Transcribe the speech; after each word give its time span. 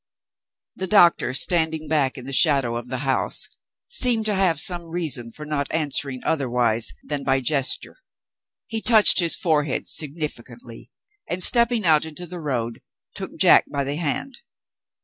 The 0.75 0.87
doctor, 0.87 1.31
standing 1.35 1.87
back 1.87 2.17
in 2.17 2.25
the 2.25 2.33
shadow 2.33 2.75
of 2.75 2.87
the 2.87 3.05
house, 3.05 3.47
seemed 3.87 4.25
to 4.25 4.33
have 4.33 4.59
some 4.59 4.85
reason 4.85 5.29
for 5.29 5.45
not 5.45 5.67
answering 5.69 6.21
otherwise 6.23 6.95
than 7.03 7.23
by 7.23 7.39
gesture. 7.39 7.97
He 8.65 8.81
touched 8.81 9.19
his 9.19 9.35
forehead 9.35 9.87
significantly; 9.87 10.89
and, 11.27 11.43
stepping 11.43 11.85
out 11.85 12.03
into 12.03 12.25
the 12.25 12.39
road, 12.39 12.81
took 13.13 13.35
Jack 13.37 13.65
by 13.69 13.83
the 13.83 13.97
hand. 13.97 14.39